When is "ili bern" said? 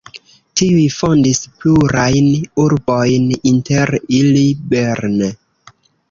4.21-5.21